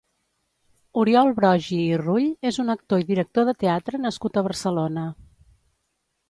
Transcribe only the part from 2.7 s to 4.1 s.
actor i director de teatre